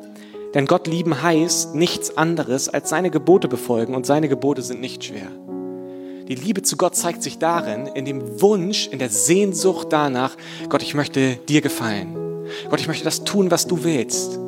[0.54, 5.04] Denn Gott lieben heißt nichts anderes als seine Gebote befolgen und seine Gebote sind nicht
[5.04, 5.28] schwer.
[6.30, 10.38] Die Liebe zu Gott zeigt sich darin, in dem Wunsch, in der Sehnsucht danach,
[10.70, 12.16] Gott, ich möchte dir gefallen.
[12.70, 14.40] Gott, ich möchte das tun, was du willst.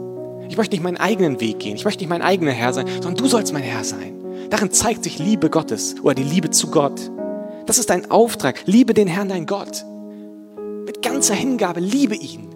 [0.50, 1.76] Ich möchte nicht meinen eigenen Weg gehen.
[1.76, 4.16] Ich möchte nicht mein eigener Herr sein, sondern du sollst mein Herr sein.
[4.50, 7.12] Darin zeigt sich Liebe Gottes oder die Liebe zu Gott.
[7.66, 8.62] Das ist dein Auftrag.
[8.66, 9.84] Liebe den Herrn, dein Gott.
[10.86, 12.50] Mit ganzer Hingabe liebe ihn.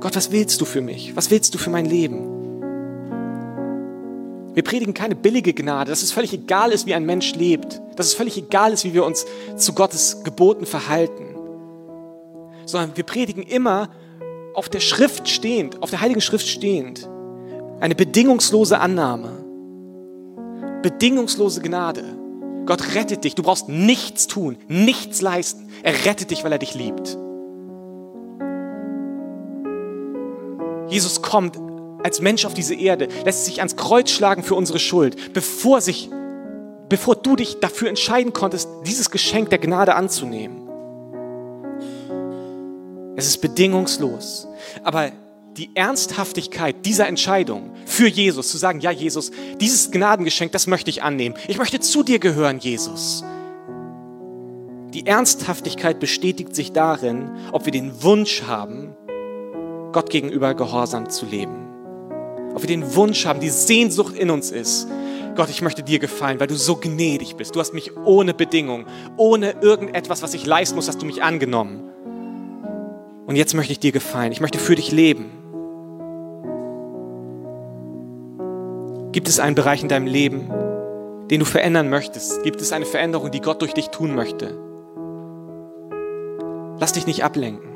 [0.00, 1.16] Gott, was willst du für mich?
[1.16, 2.34] Was willst du für mein Leben?
[4.54, 8.06] Wir predigen keine billige Gnade, dass es völlig egal ist, wie ein Mensch lebt, dass
[8.06, 11.34] es völlig egal ist, wie wir uns zu Gottes Geboten verhalten,
[12.64, 13.88] sondern wir predigen immer
[14.54, 17.08] auf der Schrift stehend, auf der Heiligen Schrift stehend,
[17.80, 19.44] eine bedingungslose Annahme,
[20.82, 22.04] bedingungslose Gnade.
[22.66, 25.68] Gott rettet dich, du brauchst nichts tun, nichts leisten.
[25.82, 27.18] Er rettet dich, weil er dich liebt.
[30.88, 31.58] Jesus kommt
[32.02, 36.10] als Mensch auf diese Erde, lässt sich ans Kreuz schlagen für unsere Schuld, bevor, sich,
[36.88, 40.63] bevor du dich dafür entscheiden konntest, dieses Geschenk der Gnade anzunehmen.
[43.16, 44.48] Es ist bedingungslos.
[44.82, 45.12] Aber
[45.56, 51.02] die Ernsthaftigkeit dieser Entscheidung für Jesus, zu sagen, ja Jesus, dieses Gnadengeschenk, das möchte ich
[51.02, 51.36] annehmen.
[51.46, 53.22] Ich möchte zu dir gehören, Jesus.
[54.92, 58.96] Die Ernsthaftigkeit bestätigt sich darin, ob wir den Wunsch haben,
[59.92, 61.64] Gott gegenüber gehorsam zu leben
[62.54, 64.86] ob wir den Wunsch haben, die Sehnsucht in uns ist.
[65.34, 67.56] Gott, ich möchte dir gefallen, weil du so gnädig bist.
[67.56, 71.90] Du hast mich ohne Bedingung, ohne irgendetwas, was ich leisten muss, hast du mich angenommen.
[73.26, 74.32] Und jetzt möchte ich dir gefallen.
[74.32, 75.30] Ich möchte für dich leben.
[79.12, 80.50] Gibt es einen Bereich in deinem Leben,
[81.30, 82.42] den du verändern möchtest?
[82.42, 84.58] Gibt es eine Veränderung, die Gott durch dich tun möchte?
[86.80, 87.70] Lass dich nicht ablenken.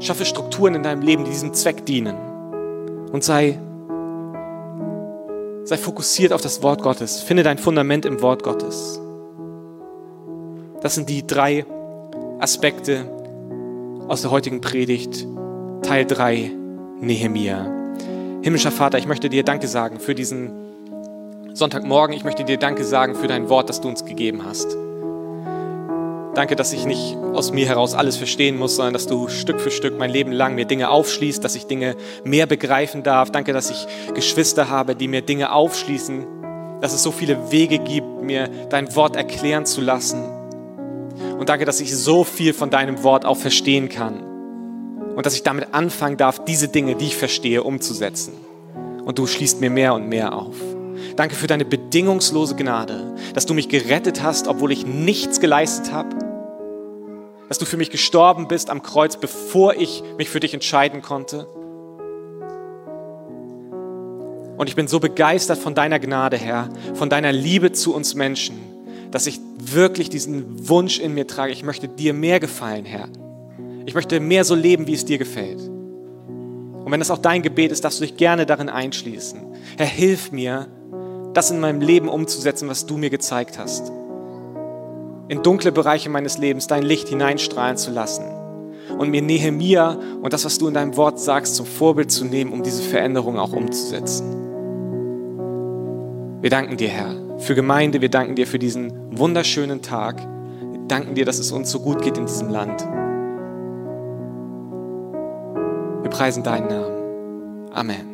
[0.00, 2.16] Schaffe Strukturen in deinem Leben, die diesem Zweck dienen.
[3.12, 3.58] Und sei,
[5.64, 7.20] sei fokussiert auf das Wort Gottes.
[7.20, 9.00] Finde dein Fundament im Wort Gottes.
[10.80, 11.64] Das sind die drei
[12.42, 13.08] Aspekte
[14.08, 15.28] aus der heutigen Predigt,
[15.84, 16.50] Teil 3,
[16.98, 17.70] Nehemia.
[18.42, 20.50] Himmlischer Vater, ich möchte dir Danke sagen für diesen
[21.54, 22.16] Sonntagmorgen.
[22.16, 24.76] Ich möchte dir Danke sagen für dein Wort, das du uns gegeben hast.
[26.34, 29.70] Danke, dass ich nicht aus mir heraus alles verstehen muss, sondern dass du Stück für
[29.70, 33.30] Stück mein Leben lang mir Dinge aufschließt, dass ich Dinge mehr begreifen darf.
[33.30, 36.26] Danke, dass ich Geschwister habe, die mir Dinge aufschließen,
[36.80, 40.41] dass es so viele Wege gibt, mir dein Wort erklären zu lassen.
[41.42, 44.22] Und danke, dass ich so viel von deinem Wort auch verstehen kann.
[45.16, 48.34] Und dass ich damit anfangen darf, diese Dinge, die ich verstehe, umzusetzen.
[49.04, 50.54] Und du schließt mir mehr und mehr auf.
[51.16, 56.16] Danke für deine bedingungslose Gnade, dass du mich gerettet hast, obwohl ich nichts geleistet habe.
[57.48, 61.48] Dass du für mich gestorben bist am Kreuz, bevor ich mich für dich entscheiden konnte.
[64.58, 68.71] Und ich bin so begeistert von deiner Gnade, Herr, von deiner Liebe zu uns Menschen,
[69.12, 71.52] dass ich wirklich diesen Wunsch in mir trage.
[71.52, 73.08] Ich möchte dir mehr gefallen, Herr.
[73.86, 75.60] Ich möchte mehr so leben, wie es dir gefällt.
[75.60, 79.40] Und wenn das auch dein Gebet ist, darfst du dich gerne darin einschließen.
[79.76, 80.66] Herr, hilf mir,
[81.34, 83.92] das in meinem Leben umzusetzen, was du mir gezeigt hast.
[85.28, 88.24] In dunkle Bereiche meines Lebens dein Licht hineinstrahlen zu lassen
[88.98, 92.52] und mir Nehemia und das, was du in deinem Wort sagst, zum Vorbild zu nehmen,
[92.52, 94.38] um diese Veränderung auch umzusetzen.
[96.42, 100.20] Wir danken dir, Herr, für Gemeinde, wir danken dir für diesen wunderschönen Tag.
[100.20, 102.82] Wir danken dir, dass es uns so gut geht in diesem Land.
[106.02, 107.72] Wir preisen deinen Namen.
[107.72, 108.11] Amen.